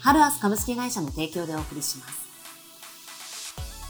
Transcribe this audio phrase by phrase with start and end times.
[0.00, 2.26] ハルアス株式会社の提供でお送りします。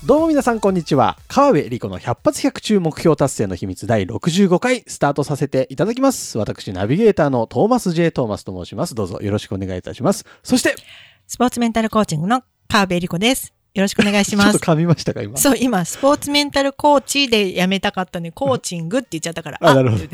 [0.07, 1.19] どうも皆さんこんにちは。
[1.27, 6.39] 川辺理子の100発100中目標達成の秘密第65回スタートさせていただきます。
[6.39, 8.13] 私ナビゲーターのトーマス J.
[8.13, 8.95] トーマスと申します。
[8.95, 10.25] どうぞよろしくお願いいたします。
[10.43, 10.77] そして、
[11.27, 13.56] スポーツメンタルコーチングの川辺理子です。
[13.77, 14.53] よろしくお願いします。
[14.53, 15.37] ちょっと噛みましたか今？
[15.37, 20.05] そう、今、スポーツメンタルコーチでやめたかったのに、コーチングって言っちゃったから、あなるほど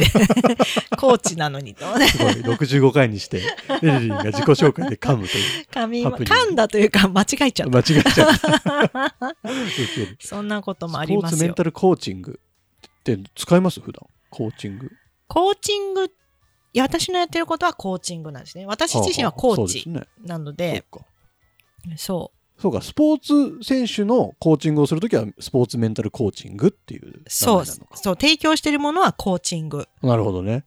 [0.97, 1.85] コーチなのにと。
[2.09, 3.43] すごい65回にして、エ
[3.83, 5.67] リリンが自己紹介で噛むという。
[5.71, 8.91] 噛み、噛んだというか、間違えちゃっ間違えちゃった。
[8.91, 9.37] た。
[10.19, 11.39] そんなこともありスポーますよ。
[11.39, 12.41] ツメンタルコーチング
[12.85, 13.79] って使います？
[13.79, 14.05] 普段。
[14.29, 14.91] コーチング。
[15.29, 16.09] コーチング、い
[16.73, 18.67] や、私のやってることはコーチングなんですね。
[18.67, 19.89] 私自身はコーチ。
[20.25, 21.03] なので、か。
[21.97, 22.42] そう。
[22.63, 27.97] そうか、スポーツ選手のコーチングをするときは、スポーツメンタルコーチングっていう名そう、前なのか。
[27.97, 29.89] そう、提供してるものはコーチング。
[30.01, 30.65] なるほどね。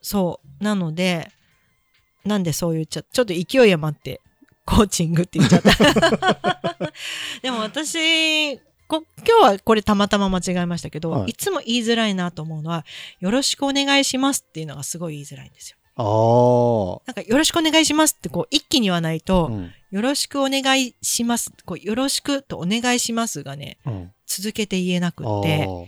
[0.00, 0.64] そう。
[0.64, 1.30] なので、
[2.24, 4.22] なんでそう言っちゃちょっと勢い余って、
[4.64, 6.92] コーチングって言っちゃった。
[7.42, 8.56] でも私、
[8.88, 12.86] こ今日はこれたまたま間違えましたけど、はいい、つも言いづらいなと思うのは、
[13.20, 15.75] よろしくお願いしますっていうのがすごい言いづらいんですよ。
[15.96, 17.02] ああ。
[17.06, 19.70] なんか、よろしくお願いしますってこう、一気に言わないと、うん。
[19.90, 21.52] よろしくお願いします。
[21.64, 24.12] こう、よろしくとお願いしますがね、うん。
[24.26, 25.86] 続けて言えなくあって、ー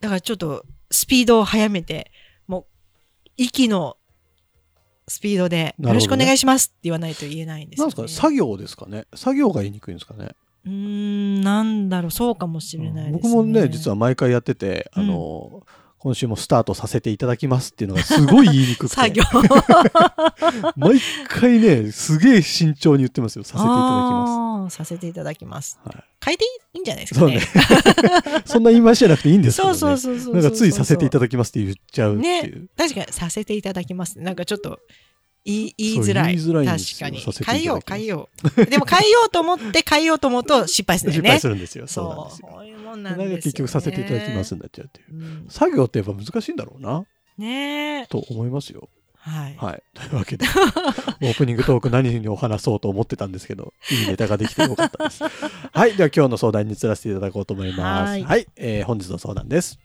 [0.00, 2.10] だからちょっとスピードを速めて、
[2.46, 2.64] もう、
[3.36, 3.96] 息の
[5.08, 7.92] スピードで、よろしくお願いしますって言わないと言えないんですよ、ね。
[7.94, 9.04] なんですか作業ですかね？
[9.14, 10.30] 作業が言いにくいんですかね？
[10.64, 13.34] うーん、なんだろう、そうかもしれないですね。
[13.34, 15.66] 僕もね、実は毎回やってて、あの、
[16.04, 18.94] 今週もスタートさせていただきますっていうのがすごい言いにくくて。
[18.94, 19.22] 作業。
[20.76, 23.42] 毎回ね、すげえ慎重に言ってますよ。
[23.42, 25.70] させていただきまあーさせていただきます。
[25.70, 25.80] す。
[25.82, 27.42] はい変えていいんじゃないですかそうねね。
[28.46, 29.96] そんな言い回しじゃなくていいんですけどそうね。
[29.98, 30.34] そうそうそう。
[30.34, 32.68] なんかついさせていただだきますって言っちゃうっていう。
[32.76, 34.18] 確かにさせていただきます。
[34.18, 34.80] なんかちょっと
[35.44, 36.36] 言い言いづらい。
[36.66, 38.64] 確かに変えよう、変えよう。
[38.66, 41.30] でも変えようと思って変えようと思うと失敗するん失だよね。
[41.32, 41.86] 敗するんですよ。
[41.86, 42.48] そうなんですよ。
[42.50, 43.42] そうそうななんですよ、ね。
[43.42, 45.14] 結局させていただきますになっちゃうっていう。
[45.14, 47.04] うん作業ってやっぱ難しいんだろうな、
[47.38, 48.06] ねえ。
[48.06, 48.88] と思いますよ。
[49.16, 49.56] はい。
[49.56, 49.82] はい。
[49.94, 50.44] というわけで、
[51.22, 55.24] オープニングトーク何にお話そうと思ってたんですけど、いいネタができてよかったです。
[55.24, 55.96] はい。
[55.96, 58.20] では今日の相談に移らせていただこうと思います。
[58.22, 58.46] ははいい。
[58.56, 59.78] えー本日の相談です。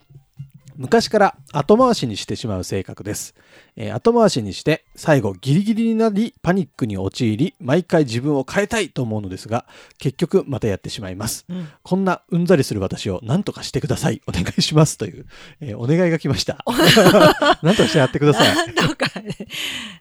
[0.79, 3.35] 昔から後回しにしてしまう性格です、
[3.75, 9.65] えー後回しにして最後ギリギリになりパニックに陥り毎回自分を変えたいと思うのですが
[9.97, 11.45] 結局またやってしまいます。
[11.49, 11.67] うん。
[11.83, 14.21] こんなうんざりする私を何とかしてください。
[14.27, 15.25] お願いしますという、
[15.59, 16.63] えーお願いが来ました。
[17.61, 18.55] 何とかしてやってください。
[18.55, 19.35] なんとかね、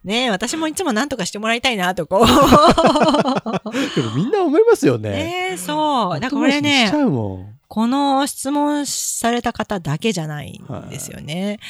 [0.04, 2.26] ねえ私もいつもなんとかしてもらいたいなとこう。
[3.96, 5.10] でもみんな思いますよね。
[5.10, 6.20] ねえそう。
[6.20, 6.86] だからこれね。
[6.86, 7.57] しち、ゃうもん。
[7.68, 11.60] この質問された方だけじゃないんですよね。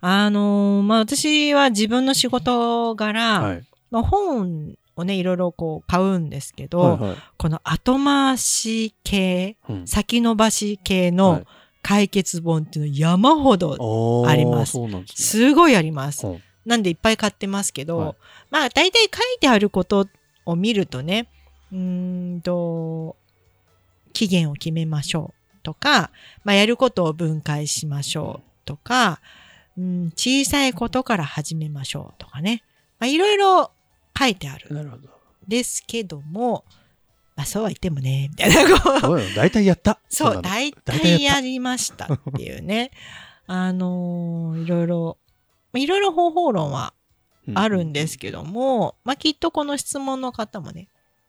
[0.00, 3.62] あの、まあ、私は自分の仕事柄、はい。
[3.90, 11.46] まあ、本をね、いろいろこう買うんですけど、はいはいこの後回し系、うん先延ばし系はのい
[11.82, 15.04] 解決本っていうの山ほどありますすね。
[15.14, 16.26] すごいあります。
[16.26, 18.14] うんなんでいっぱい買ってますけど、はい
[18.50, 20.06] まあ大体書いてあること
[20.46, 21.28] を見るとね、
[21.70, 23.16] うーんと、
[24.14, 25.33] 期限を決めましょう
[25.64, 26.12] とか、
[26.44, 29.20] まあやることを分解しましょうとか、
[29.76, 32.62] うん、小さいことから始めましょうとかね。
[33.00, 33.72] まあいろいろ
[34.16, 35.08] 書いてあるんなるほど。
[35.48, 36.64] ですけども、
[37.34, 38.78] まあそうは言ってもね、 みたいな。
[38.80, 39.98] こうそうよ大体やった。
[40.08, 42.92] そう、大大体体やりましたっていうね。
[43.46, 45.18] あのーいろいろ、
[45.72, 46.94] まあいろいろ方法論は
[47.48, 50.88] うんあるんですけども、まあきっとこの質問の方もね、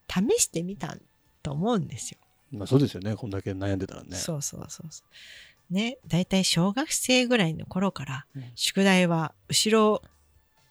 [0.09, 0.95] 試してみた
[1.41, 2.19] と思うんですよ。
[2.56, 3.16] まあそうですよね。
[3.16, 4.16] こんだけ悩んでたらね。
[4.16, 5.04] そうそうそうそ
[5.69, 5.74] う。
[5.74, 10.02] ね、大体小学生ぐらいの頃からうん、宿題は後ろ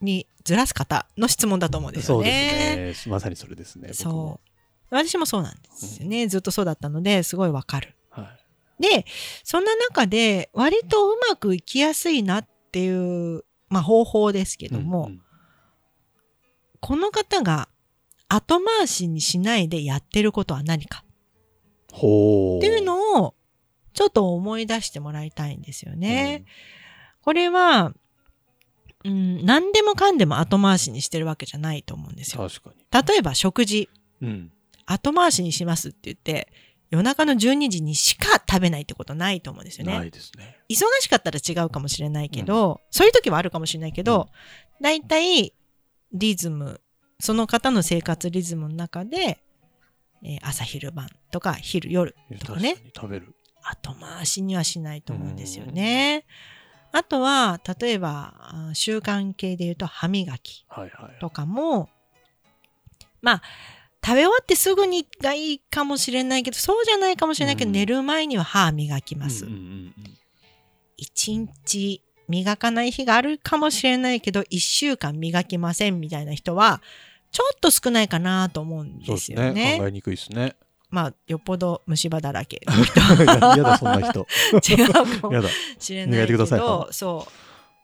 [0.00, 2.76] にずらす方の質問だと思うんですよそうね。
[2.76, 3.12] ですね。
[3.12, 3.92] まさにそれですね。
[3.92, 4.48] そう。
[4.90, 6.26] 私もそうなんですよね。
[6.28, 7.96] ずっとそうだったので、すごいわかる。
[8.10, 8.36] は
[8.78, 8.82] い。
[8.82, 9.04] で、
[9.42, 15.20] そんな中で、割とうまくいきやすいなっていう、まあ方法ですけども、うんうん
[16.80, 17.68] この方が
[18.28, 21.03] 後回しにしないでやってることは何か？
[21.96, 23.34] っていうのを、
[23.92, 26.44] ちょっと思い出してもらいたいんですよね。
[27.22, 27.94] これは、
[29.04, 32.48] うん、何でもかんでも後回しにしてるわけじゃないと思うんですよ。
[32.48, 33.06] 確かに。
[33.06, 33.88] 例えば食事。
[34.22, 34.50] うん。
[34.86, 36.48] 後回しにしますって言って、
[36.90, 39.98] 夜中の12時にしか食べないってことないと思うんですよね。
[39.98, 40.58] ないですね。
[40.68, 44.28] 忙しかったら違うかもしれないけど、そういう時はあるかもしれないけど、
[44.80, 45.52] だいたい
[46.12, 46.80] リズム、
[47.20, 49.43] その方の生活リズムの中で、
[50.24, 53.34] えー朝昼晩とか昼夜とかね食べる。
[53.62, 56.26] 後回しにはしないと思うんですよね。
[56.92, 61.18] あとは、例えば、あ習慣系で言うと歯磨きはいはい。
[61.18, 61.88] とかも、
[63.20, 63.42] まあ、
[64.04, 69.46] 食べ終わってすぐにがいいかもしれないけど、そうじゃないかもしれないけど、うん寝る前には歯磨きます。
[70.96, 76.82] 一日磨かない日があるかもしれないけど、一週間磨きませんみたいな人は、
[77.34, 79.46] ちょっと少ないかなと思うんでですすね。
[79.48, 79.76] よね。
[79.80, 80.54] 考えにくいですね。
[80.88, 82.60] まあ、よっぽど虫歯だらけ。
[82.64, 83.24] や
[83.56, 84.24] やだ、そんな人。
[84.52, 85.32] 違うかも。
[85.80, 87.30] しれないけど、そう。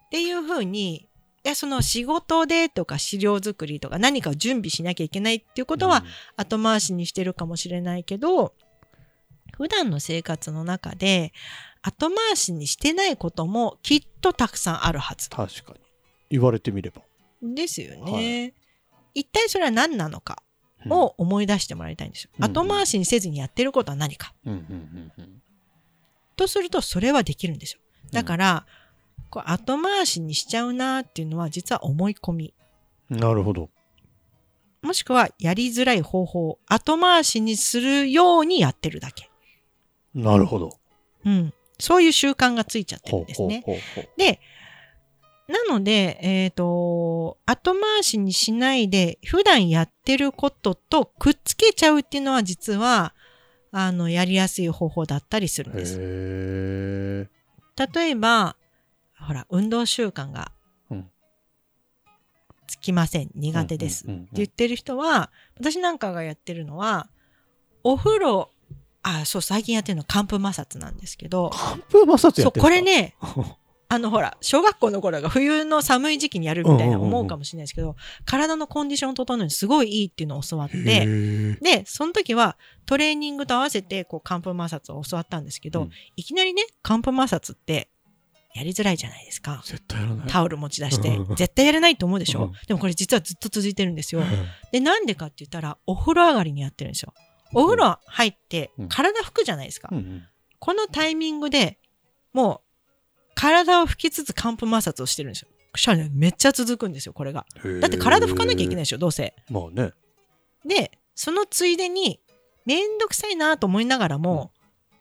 [0.06, 1.08] っていうふうに、
[1.42, 6.04] でその仕事でとか資料作りとか何かを準備しなきゃいけないっていうことは
[6.36, 8.54] 後回しにしてるかもしれないけど、
[9.56, 11.32] 普段の生活の中で
[11.82, 15.28] 後回しにしてないこともきっとたくさんあるはず。
[15.28, 15.80] 確かに。
[16.30, 17.02] 言われてみれば。
[17.42, 18.54] ですよはね。
[19.14, 20.42] 一体それは何なのか
[20.86, 22.30] うんを思い出してもらいたいんですよ。
[22.38, 24.34] うん後回しにせずにやってることは何か。
[24.46, 25.42] うんうんうん
[26.36, 27.80] とするとそれはできるんですよ。
[28.12, 28.66] だから、
[29.28, 32.54] こう後回しにしちゃうなっていうのは実は思い込み。
[33.10, 33.68] うんなるほど。
[34.82, 39.30] もしくはやりづらい方法を後回しにするようにやってるだけ。
[40.14, 40.78] なるほど。
[41.26, 41.52] うん。
[41.78, 43.62] そういう習慣がついちゃってるんですね。
[44.16, 44.40] で、
[45.50, 53.14] なので、えっ、と、後回しにしないで、普段やってることとくっつけちゃうっていうのは実は、
[53.72, 55.98] あの、やりやすい方法だったりするんです。
[57.94, 58.56] 例えば、
[59.18, 60.52] ほら、運動習慣が
[60.90, 61.10] うん
[62.66, 63.30] つきません。
[63.34, 64.04] 苦手です。
[64.06, 67.08] って言ってる人は、私なんかがやってるのは、
[67.82, 68.50] お風呂、
[69.02, 73.26] あ、そう、最近やってるのは寒風摩擦なんですけど、寒風摩擦やそう、ってるんですか？
[73.32, 73.46] これ。
[73.46, 73.56] ね、
[73.92, 82.56] あのほら、小学校の頃が冬の寒い時期にやるみたいな思うかもしれないですけど、体のコンディションを整えるのにすごいいいっていうのを教わっへて、ーで、その時は
[82.86, 87.88] トレーニングと合わせて、こう、寒風摩擦を教わったんですけど、うんいきなりね、寒風摩擦って
[88.54, 89.60] やりづらいじゃないですか。
[89.64, 90.28] 絶対やらない。
[90.28, 94.20] タオル持ち出してうん、絶対やれないと思うでしょ、うんでもこれ実はずっと続いてるんですよ。
[94.20, 94.26] うん
[94.70, 97.12] で、なんでかって言ったら、お風呂上がりにやってるんですよ。
[97.54, 99.90] お風呂入ってうん、体拭くじゃないですか。
[100.60, 101.80] このタイミングで
[102.32, 102.69] もう、
[103.40, 105.48] 体を拭きつつ寒風摩擦をしてるんですよ。
[105.74, 107.46] そしたらね、めっちゃ続くんですよ、これが。
[107.80, 109.34] だって体拭かなきゃいけないでしょ、どうせ。
[109.48, 109.92] まあね。
[110.66, 112.20] で、そのついでに、
[112.66, 114.52] めんどくさいなと思いながらも、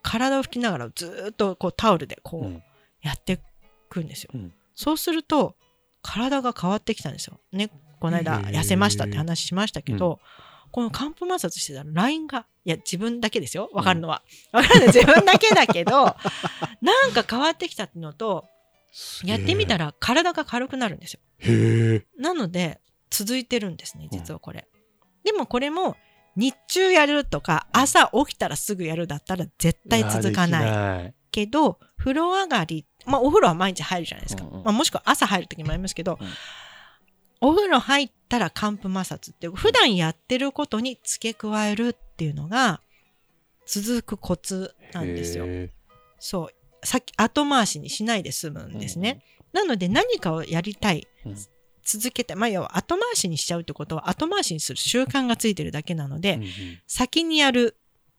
[0.02, 2.64] 体を拭きながらずーっとこうタオルでこううん
[3.02, 3.42] やって
[3.90, 4.32] くんですよ。
[4.34, 5.58] うんそうすると、
[6.02, 7.38] 体が変わってきたんですよ。
[7.52, 7.70] ね、
[8.00, 10.22] この間痩せましたって話しましたけど、
[10.72, 13.70] この寒風摩擦してたら LINE が、いや、自分だけですよ。
[13.74, 14.22] わかるのは。
[14.52, 16.16] わかるの 自分だけだけど、
[16.82, 18.46] なんか変わってきたってのと、
[19.24, 19.88] やってみたら。
[19.88, 21.20] ら体が軽くなるんですよ。
[21.40, 22.06] へえ。
[22.18, 24.68] なので、続いてるんですね、実はこれ。
[25.24, 25.98] でもこれも、
[26.36, 30.72] 日中やるとか、朝起きたらすぐやるだったら絶対続かない。
[30.72, 31.14] ない。
[31.32, 34.44] けど、風呂上がり、まあお風呂は毎日入るじゃないですか。
[34.44, 36.28] うんうんまあもしくは朝入る時もありますけど、うん
[37.42, 42.82] お風呂入ったら寒風摩擦って、普段やってることに付け加えるっていうのが、
[43.66, 45.46] 続くコツなんですよ。
[45.48, 45.70] へ
[46.20, 46.86] そう。
[46.86, 49.22] さっき後回しにしないで済むんですね。
[49.54, 51.08] なので何かをやりたい。
[51.26, 51.36] うん
[51.90, 56.50] 続けて、まあ要は後回しにしちゃうってことは後回しにする習慣がついてるだけなので、うんうん
[56.86, 57.78] 先にやる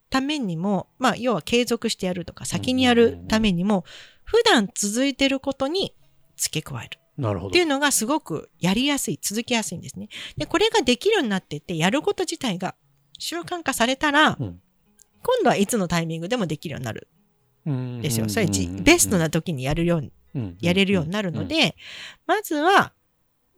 [0.09, 3.85] ためにも、まあ要は継続してやるとか先にやるためにも、
[4.25, 5.95] 普段続いてることに
[6.37, 7.49] 付け加えるなるほど。
[7.51, 10.09] っていうのがすごくやりやすい、続きやすいんですね。
[10.37, 12.75] で、これができるようになってって、やること自体が
[13.19, 14.61] 習慣化されたら、うん
[15.23, 17.09] 今度はいつのタイミングでもできるようになる
[17.69, 18.29] んですよ。
[18.31, 21.77] それベストな時にやるように、うんやれるようになるので、
[22.27, 22.95] まずは、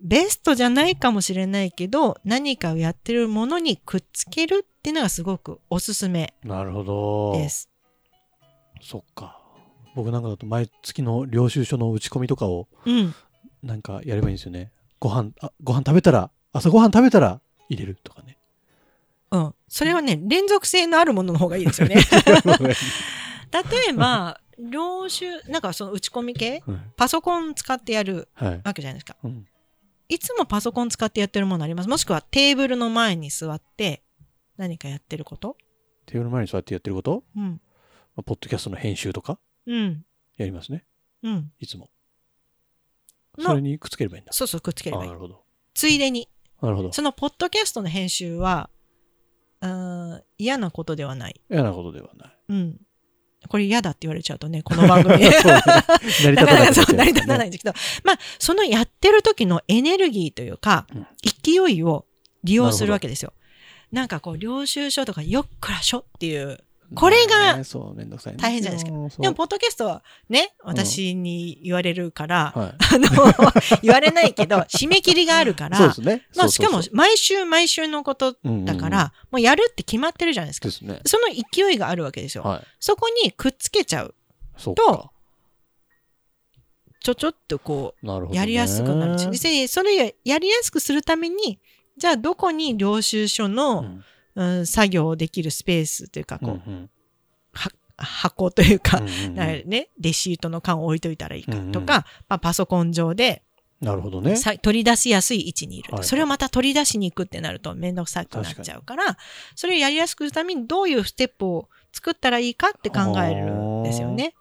[0.00, 7.32] ベストじゃないかもしれないけど、何かをやってるものにくっつけるっていうのがすごくおすすめなるほど。
[7.34, 7.70] です。
[8.80, 9.40] そっか。
[9.94, 13.14] 僕なんかだと毎月の領収書の打ち込みとかをうん。
[13.62, 14.70] なんかやればいいんですよね。
[14.98, 18.38] ご飯、あご飯食べたら、朝ご飯食べたら入れるとかね。
[19.30, 19.54] うん。
[19.68, 21.96] それはね、連続性のあるものの方がいいですよね。
[23.52, 28.60] 例えば、領収、なんかその打ち込み系はいパソコン使ってやるはい。
[28.64, 29.16] わけじゃないですか。
[29.24, 29.46] うん
[30.08, 31.88] いつもパソコン使ってやってるものあります？
[31.88, 34.02] もしくはテーブルの前に座って
[34.58, 35.56] 何かやってること？
[36.04, 37.44] テーブルの前に座ってやってること、うん。
[38.14, 39.38] まあポッドキャストの編集とか？
[39.66, 40.04] うん。
[40.36, 40.84] やりますね。
[41.22, 41.50] うん。
[41.60, 41.88] いつも。
[43.38, 44.32] のそれにくっつければいいんだ。
[44.32, 45.20] そうそう、くっつければいいあなる。
[45.20, 45.42] ほど。
[45.74, 46.28] ついでに。
[46.60, 46.92] なるほど。
[46.92, 48.70] そのポッドキャストの編集は、
[49.60, 51.40] うん嫌なことではない。
[51.48, 52.36] 嫌なことではない。
[52.48, 52.80] うん。
[53.48, 55.18] これ嫌だって言われちゃうとね、この番組。
[55.18, 57.74] ね成り立たなかなかなくなっちゃそう成り立たない いんですけど、
[58.04, 62.06] まあ、そのやってる時のエネルギーというかうん、勢いを
[62.44, 63.32] 利用するわけですよ。
[63.90, 66.58] なんかこう、領収書とかよっくらしょっていう。
[66.94, 69.22] これがねそう、めんどくさいん大変じゃないですかか。
[69.22, 72.74] でも、ポッドキャストはね、私に言われるから、はい。
[72.94, 73.08] あの、
[73.82, 76.26] 言われないけど、締め切りがあるから、ね。
[76.36, 80.72] まあ、しかも、毎週毎週のことだから、もうやるって決まってるじゃないですかで。
[80.72, 81.00] すね。
[81.06, 82.44] その勢いがあるわけですよ。
[82.44, 82.62] はい。
[82.80, 84.14] そこにくっつけちゃう。
[84.62, 85.10] とか。
[87.00, 88.34] ちょちょっとこう。
[88.34, 89.28] やりやすくなるし。
[89.42, 91.58] でそれややりやすくするために、
[91.96, 94.04] じゃあどこに領収書うの、ん
[94.34, 96.90] うん作業できるスペースというか、こう、うんうん。
[97.52, 99.34] は箱というか、うんうん
[99.68, 101.72] ね、レシートの缶を置いといたらいいかうんうん。
[101.72, 103.42] とか、まあ、パソコン上で
[103.82, 104.36] なるほどね。
[104.36, 106.04] さ取り出しやすい位置にいると、はい。
[106.04, 109.18] それをまた取り出しに行くってなるとめんどくさくなっちゃうから、
[109.56, 114.34] それをやりやすくするためにどういうステップを作ったらいいかって考えるんですよね。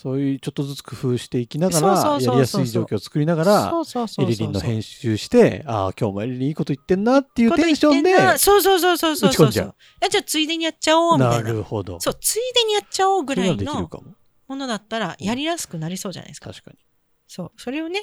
[0.00, 3.82] そういうちょっとずつ工夫していきながら、やりやすい状況を作りながら
[4.20, 11.50] エリリンの編集して、ああ、今日もエリリンいいこと言ってんなっていうテンションで、そうそうそうそうそうそうじゃうあじゃあついでにやっちゃおうみたないな。
[11.50, 11.98] るほど。
[11.98, 13.90] そう、ついでにやっちゃおうぐらいの。
[14.46, 16.50] ものだったらやりやすくなりそうじゃないですか。
[16.52, 16.78] 確かに。
[17.26, 17.52] そう。
[17.56, 18.00] それをね、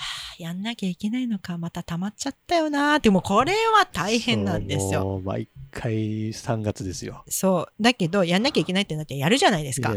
[0.00, 5.20] はあ、やんなきゃいけないのか、また溜まっちゃったよなーって、もうこれは大変なんですよ。
[5.24, 7.24] 毎回3月ですよ。
[7.28, 7.82] そう。
[7.82, 9.94] だけど、やんなきゃいけないってなってやるじゃないですか。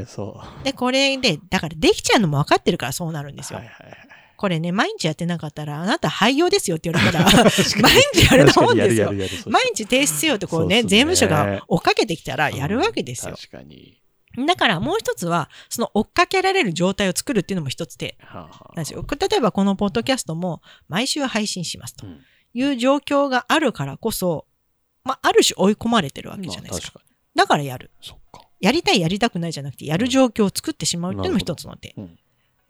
[0.64, 3.60] で、これで、だからできちゃうのも分かってるからそうなるんですよ。
[3.60, 3.98] はいはいはい
[4.36, 7.32] これね、毎日やってなかったら、あなた廃業ですよって言われたら、
[7.82, 9.14] 毎日やると思うんですよ
[9.48, 13.36] 毎日提出せよってこうね税務署が追っかけてきたらやるわけですよ。
[13.38, 14.03] 確かに。
[14.38, 19.06] だからもう一つは、その追っかけられる状態を作るっていうのも一つ手はあはあなんですよ。
[19.08, 22.22] 例えばこのポッドキャストも毎週配信しますとうん
[22.56, 24.46] いう状況があるからこそ、
[25.04, 26.92] まあ、ある種追い込まれてるわけじゃないですか。
[26.96, 27.90] まあ確かだからやる。
[28.60, 31.94] やりたいやりたくないじゃなくて、やる状況を作ってしまうっていうのも一つの手。
[31.98, 32.20] うん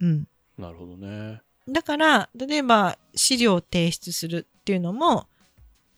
[0.01, 0.27] うん。
[0.57, 1.41] なるほどね。
[1.67, 5.27] だから、例えば資料を提出するっていうのも、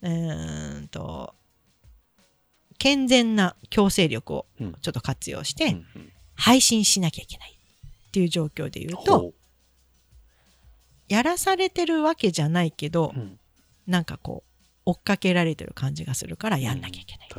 [0.02, 1.34] うーんと、
[2.78, 5.78] 健全な強制力をうんちょっと活用して、
[6.36, 7.58] 配信しなきゃいけない
[8.08, 9.34] っていう状況で言うと、ほ
[11.08, 13.40] やらされてるわけじゃないけどう、うん
[13.88, 14.52] なんかこう、
[14.86, 17.30] 追っかけられてる感じがするからやんなきゃいけない。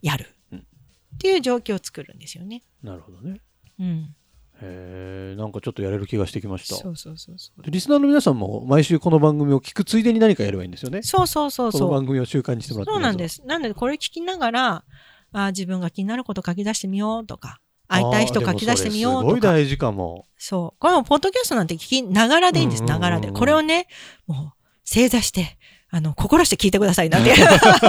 [0.00, 0.34] やる。
[0.52, 2.62] うんっていう状況を作るんですよね。
[2.82, 2.88] に。
[2.88, 3.40] なるほどね。
[3.78, 4.14] うん。
[4.62, 6.74] へえ、なんかちょっとやれる気がしてきました。
[6.74, 7.62] そうそうそうそう。
[7.62, 11.02] でリスナーの皆さんも毎週この番組を聞くついでに何かやればいいんですよね。
[11.02, 11.90] そうそうそうこのそう。
[11.90, 12.92] 番組を習慣にしてもらって。
[12.92, 13.46] そうなんですす。
[13.46, 14.84] なんでこれ聞きながら、
[15.32, 19.32] あー自分が気になること書き出してみようとか、会いたい人書き出してみようとか。
[19.32, 20.26] ごい大事かも。
[20.36, 20.80] そう。
[20.80, 22.84] これもポッドキャストなんて聞きながらでいいんです。
[22.84, 23.32] なんがらで。
[23.32, 23.88] これをね、
[24.26, 25.58] もう正座して、
[25.92, 27.34] あの、心して聞いてくださいなんて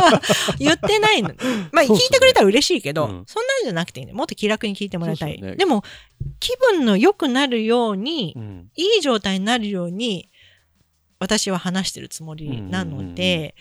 [0.58, 1.30] 言ってないの。
[1.72, 4.14] まあ、聞いてくれたら嬉しいけど、うんそんなんじゃなくていいね。
[4.14, 5.40] もっと気楽に聞いてもらいたい。
[5.40, 5.84] ねでも、
[6.40, 8.72] 気分の良くなるように、うん。
[8.76, 10.30] いい状態になるように、
[11.20, 13.54] 私は話してるつもりなので、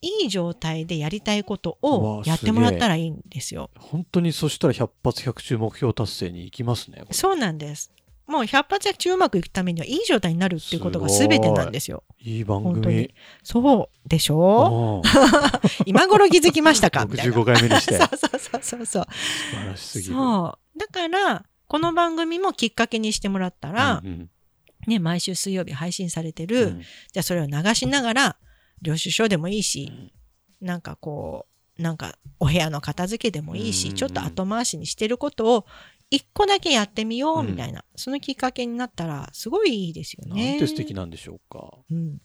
[0.00, 3.70] いい状態でやりたいことうをわやってもらったらいいんですよ。
[3.76, 7.04] 本当にそしたら100発100中目標達成に行きますね。
[7.10, 7.92] そうなんです。
[8.28, 12.04] もう100発100中うまくいくためにはいい状態になるっていうことが全てなんですよ。
[12.20, 13.10] いい番組。。
[13.42, 15.02] そうでしょ？
[15.04, 15.10] うん
[15.86, 17.06] 今頃気づきましたか？
[17.06, 17.32] みたいな。
[17.34, 17.96] 65回目にして。
[17.98, 19.04] そう素そうそうそうそう。
[19.56, 20.14] 晴らしすぎる。
[20.14, 20.78] そう。
[20.78, 24.30] だから、この番組もきっかけにしてもらったら、うん
[24.86, 28.36] ね、毎週水曜日配信されてうる、んじゃあそれを流しながら、
[28.82, 30.12] 領収書でもいいし、うん
[30.66, 31.46] なんかこ
[31.78, 35.66] う、なんかお部屋の片付けでもいいし、うんちょっと後回しにしてることを
[36.10, 40.52] 一個だけやってみよううんみたいな、そのきっかけになったらすごいいいですよね。
[40.52, 41.78] なんて素敵なんでしょうか。
[41.90, 42.18] うん。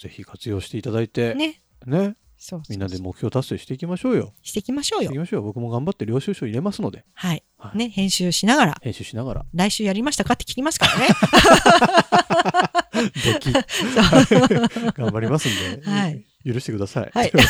[0.00, 1.62] ぜひ活用していただいて、ね。
[1.86, 2.16] ね。
[2.36, 4.34] そうみんなで目標達成していきましょうよ。
[4.42, 5.18] していきましょうよしていき。
[5.18, 5.42] ましょうよ。
[5.44, 7.42] 僕も頑張って領収書入れますので、はい。
[7.58, 11.08] はいね、編集しながら、編集しながら、来週やりましたかって聞きますからね。
[13.02, 13.52] でき、
[14.94, 17.10] 頑張りますんで、はい許してください。
[17.12, 17.32] はい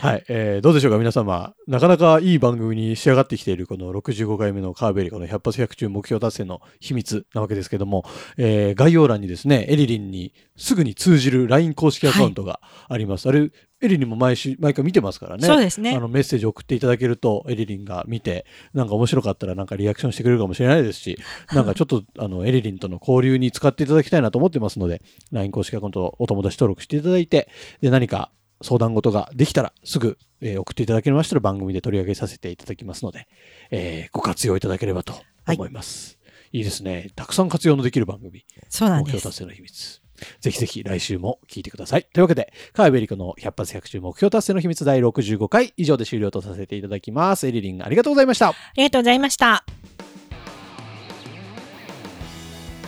[0.00, 0.98] はい、えーどうでしょうか？
[0.98, 8.04] 皆様、なかなかいい番組に仕上がってきているこの65回目のカーベリコの100発100中目標達成の秘密なわけですけども、
[8.36, 13.28] えー概要欄にですね、エリリンにすぐに通じる LINE 公式アカウントがあります。
[13.28, 15.46] あれ、エリリンも毎週、毎回見てますからね。
[15.46, 16.00] そうですねあ。
[16.00, 18.44] のメッセージ送っていただけると、エリリンが見て、
[18.74, 21.18] なんか面白かったらなんかリアクションしてくれるかもしれないですし、
[21.54, 27.48] なんかちょっとあのエリリンとの交流に使っていただきたいなと思ってますので、LINE 公式アカウントお友達登録していただいて、
[27.80, 28.32] で、何か
[28.62, 33.28] 相談事ができたらすぐ、えー送っていただけましたら番組で取り上げさせていただきますので、
[33.70, 35.14] えーご活用いただければと
[35.46, 36.18] 思います。
[36.52, 37.10] い、いですね。
[37.14, 38.44] たくさん活用のできる番組。
[38.68, 39.38] そうなんです目標達。
[39.44, 40.07] 成の秘密。
[40.40, 42.06] ぜひぜひ来週も聞いてください。
[42.12, 47.46] というわけで、川辺エリコの100発100中目標達成の秘密第65回以上で終了とさせていただきます。
[47.46, 48.48] エリリンありがとうございました。
[48.48, 49.64] ありがとうございました。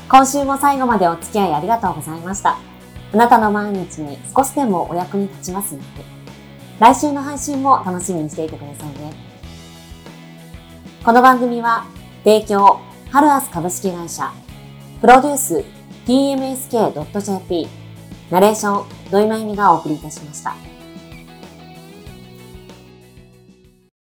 [0.09, 2.59] 今週も最後までお付き合いありがとうございました。
[3.13, 6.05] あなたの毎日に少しでもお役に立ちますように。
[6.81, 9.13] 来週の配信も楽しみにしていてくださいね。
[11.05, 11.87] この番組は、
[12.25, 14.33] 提供、ハルアス株式会社、
[15.01, 15.65] プロデュース、
[16.11, 17.69] tmsk.jp、
[18.31, 20.70] ナレーション、土井まゆみがお送りいたしました。